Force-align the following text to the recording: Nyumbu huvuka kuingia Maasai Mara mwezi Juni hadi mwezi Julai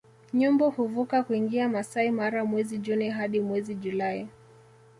Nyumbu 0.33 0.69
huvuka 0.71 1.23
kuingia 1.23 1.69
Maasai 1.69 2.11
Mara 2.11 2.45
mwezi 2.45 2.77
Juni 2.77 3.09
hadi 3.09 3.39
mwezi 3.39 3.75
Julai 3.75 4.27